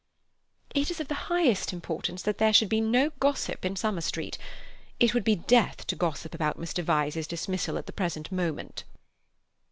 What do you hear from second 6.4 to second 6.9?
Mr.